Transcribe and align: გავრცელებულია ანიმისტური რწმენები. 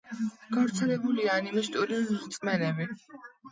გავრცელებულია 0.55 1.35
ანიმისტური 1.43 2.01
რწმენები. 2.09 2.91